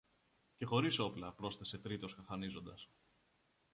[0.55, 2.89] Και χωρίς όπλα, πρόσθεσε τρίτος χαχανίζοντας.